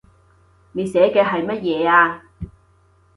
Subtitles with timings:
[0.71, 2.23] 你寫嘅係乜嘢呀